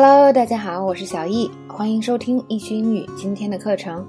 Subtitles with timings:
[0.00, 4.06] Hello，大家好，我是小易，欢迎收听易趣英语今天的课程。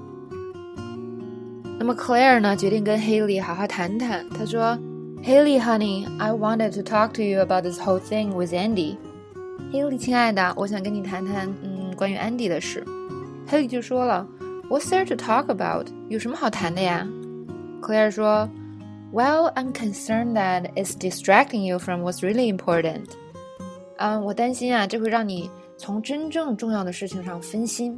[1.80, 4.24] 那么 Claire 呢，决定跟 Haley 好好谈谈。
[4.30, 4.78] 她说
[5.24, 8.98] ：“Haley, honey, I wanted to talk to you about this whole thing with Andy。”
[9.74, 12.84] Haley，亲爱的，我想跟你谈谈，嗯，关于 Andy 的事。
[13.50, 14.24] Haley 就说了
[14.68, 15.88] ：“What's there to talk about？
[16.08, 17.04] 有什么好谈的呀
[17.82, 18.48] ？”Claire 说
[19.12, 23.06] ：“Well, I'm concerned that it's distracting you from what's really important。”
[23.98, 25.50] 嗯，我担心啊，这会让你。
[25.80, 27.96] 从真正重要的事情上分心。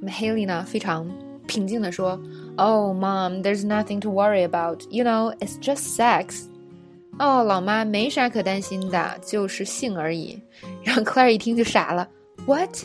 [0.00, 1.06] 那么 Haley 呢，非常
[1.46, 2.18] 平静地说
[2.56, 4.82] ：“Oh, Mom, there's nothing to worry about.
[4.88, 6.46] You know, it's just sex.”
[7.18, 10.40] 哦，老妈没啥可担心的，就是性而已。
[10.82, 12.08] 然后 Claire 一听就傻了
[12.46, 12.84] ：“What？”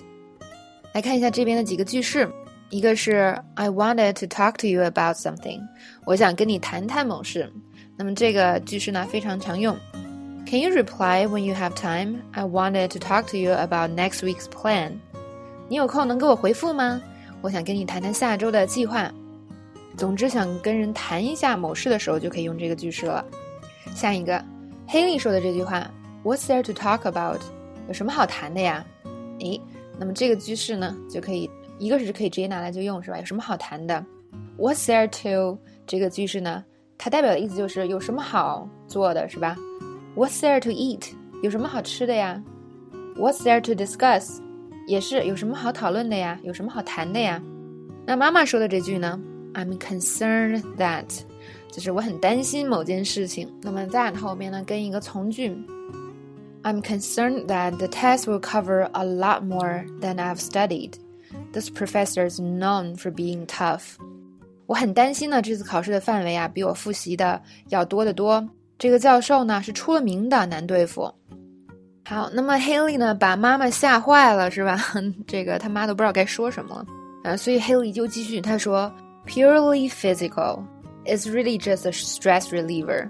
[0.94, 2.30] 来看一下这边的几个句式，
[2.70, 5.62] 一个是 “I wanted to talk to you about something”，
[6.06, 7.50] 我想跟你谈谈某事。
[7.96, 9.78] 那么这个句式呢，非常常用。
[10.46, 12.22] Can you reply when you have time?
[12.36, 15.00] I wanted to talk to you about next week's plan.
[15.68, 17.02] 你有空能给我回复吗？
[17.42, 19.12] 我想跟你谈谈下周的计划。
[19.98, 23.26] 总之，想跟人谈一下某事的时候，就可以用这个句式了。
[23.96, 24.40] 下一个，
[24.88, 25.90] 黑莉说的这句话
[26.24, 27.42] ，What's there to talk about？
[27.88, 28.86] 有什么好谈的呀？
[29.40, 29.60] 诶，
[29.98, 33.18] 那么这个句式呢，就可以一个是可以直接拿来就用，是吧？
[33.18, 34.06] 有什么好谈的
[34.60, 35.58] ？What's there to？
[35.88, 36.64] 这个句式呢，
[37.00, 39.56] 它代表的意思就是有什么好做的，是吧
[40.15, 41.13] ？What's there to eat？
[41.43, 42.43] 有什么好吃的呀？
[43.17, 44.41] What's there to discuss？
[44.87, 46.39] 也是有什么好讨论的呀？
[46.43, 47.43] 有什么好谈的呀？
[48.07, 49.21] 那妈妈说的这句呢？
[49.55, 51.07] I'm concerned that，
[51.71, 53.53] 就是我很担心某件事情。
[53.63, 55.51] 那么 that 后面呢跟一个从句，
[56.63, 60.95] I'm concerned that the test will cover a lot more than I've studied.
[61.53, 63.97] This professor is known for being tough.
[64.67, 68.49] 我很担心呢，这次考试的范围啊，比我复习的要多得多。
[68.78, 71.12] 这个教授呢是出了名的难对付。
[72.08, 74.80] 好，那么 Haley 呢把妈妈吓坏了，是吧？
[75.26, 76.86] 这个他妈都不知道该说什么
[77.24, 77.38] 了。
[77.38, 78.92] 所以 Haley 就继续他说
[79.26, 80.64] ：“Purely physical,
[81.06, 83.10] it's really just a stress reliever。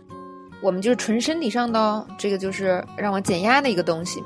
[0.62, 4.24] 我们就是纯身体上的哦，这个就是让我减压的一个东西。”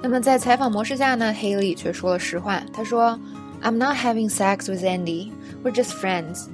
[0.00, 3.18] 那么在采访模式下呢，Haley 却说了实话，他说
[3.62, 5.32] ：“I'm not having sex with Andy,
[5.64, 6.46] we're just friends。”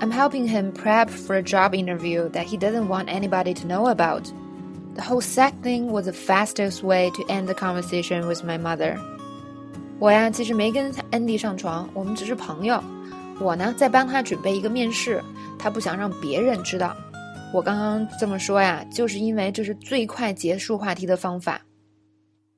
[0.00, 3.88] I'm helping him prep for a job interview that he doesn't want anybody to know
[3.88, 4.32] about.
[4.94, 8.96] The whole sex thing was the fastest way to end the conversation with my mother.
[9.98, 12.82] 我呀，其实没跟 Andy 上床，我们只是朋友。
[13.40, 15.22] 我呢，在帮他准备一个面试，
[15.58, 16.96] 他不想让别人知道。
[17.52, 21.60] 我刚刚这么说呀，就是因为这是最快结束话题的方法。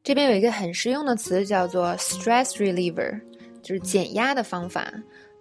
[0.02, 3.20] 这边有一个很实用的词，叫做 stress reliever，
[3.62, 4.92] 就是减压的方法。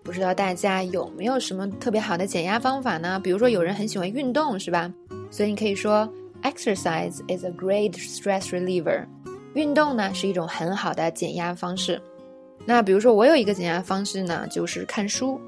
[0.09, 3.20] 不知道大家有没有什么特别好的减压方法呢？
[3.20, 4.92] 比如说有人很喜欢运动，是吧？
[5.30, 6.12] 所以你可以说
[6.42, 9.06] ，exercise is a great stress reliever。
[9.53, 12.02] 运动呢是一种很好的减压方式。
[12.66, 15.40] 那比如说我有一个减压方式呢，就是看书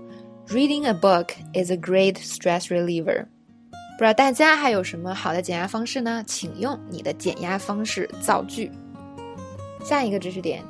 [0.50, 3.26] ，reading a book is a great stress reliever。
[3.98, 6.24] 不知道大家还有什么好的减压方式呢？
[6.28, 8.72] 请用你的减压方式造句。
[9.84, 10.64] 下一个知识点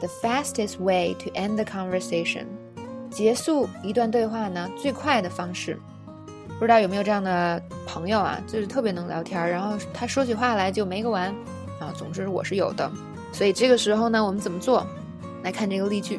[0.00, 2.46] ，the fastest way to end the conversation。
[3.14, 5.78] 结束一段对话呢，最快的方式，
[6.58, 8.40] 不知道有没有这样的朋友啊？
[8.48, 11.28] 就是特别能聊天，然后他说起话来就没个完
[11.78, 11.94] 啊。
[11.96, 12.90] 总之我是有的，
[13.32, 14.84] 所以这个时候呢，我们怎么做？
[15.44, 16.18] 来看这个例句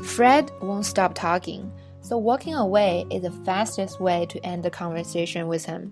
[0.00, 1.60] ：Fred won't stop talking,
[2.00, 5.90] so walking away is the fastest way to end the conversation with him.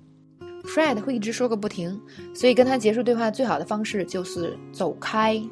[0.64, 2.00] Fred 会一直说个不停，
[2.34, 5.42] 所以跟他结束对话最好的方式就是走开。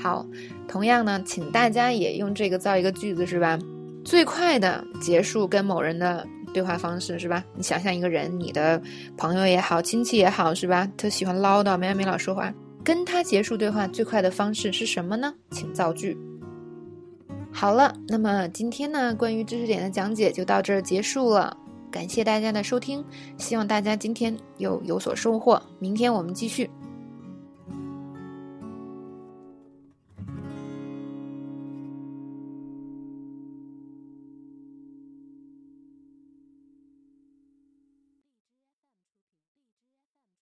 [0.00, 0.26] 好，
[0.66, 3.58] 同样呢，请大家也用这个造一个句子，是吧？
[4.04, 7.44] 最快的结束跟某人的对话方式，是吧？
[7.54, 8.80] 你想象一个人，你的
[9.16, 10.90] 朋友也好，亲戚也好，是吧？
[10.96, 12.52] 他喜欢唠叨，没完没了说话，
[12.82, 15.34] 跟他结束对话最快的方式是什么呢？
[15.50, 16.16] 请造句。
[17.52, 21.54] 好了，那么今天呢，关于知识点的讲解就到这儿结束了，
[21.90, 23.04] 感谢大家的收听，
[23.36, 26.70] 希望大家今天又有所收获，明天我们继续。